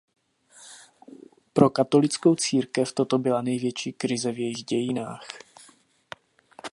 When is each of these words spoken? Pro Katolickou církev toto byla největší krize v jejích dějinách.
Pro 1.53 1.69
Katolickou 1.69 2.35
církev 2.35 2.91
toto 2.93 3.17
byla 3.17 3.41
největší 3.41 3.93
krize 3.93 4.31
v 4.31 4.39
jejích 4.39 4.63
dějinách. 4.65 5.27